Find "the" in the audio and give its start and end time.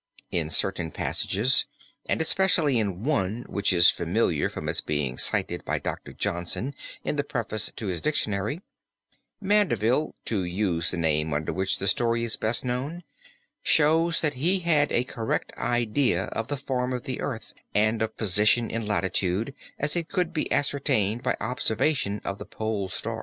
7.17-7.23, 10.89-10.97, 11.77-11.85, 16.47-16.57, 17.03-17.21, 22.39-22.45